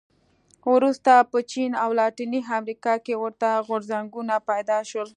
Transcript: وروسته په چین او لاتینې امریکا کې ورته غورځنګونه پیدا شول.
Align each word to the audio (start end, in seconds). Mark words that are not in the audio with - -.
وروسته 0.75 1.11
په 1.31 1.39
چین 1.51 1.71
او 1.83 1.89
لاتینې 1.99 2.39
امریکا 2.57 2.93
کې 3.05 3.13
ورته 3.23 3.49
غورځنګونه 3.67 4.35
پیدا 4.49 4.79
شول. 4.89 5.07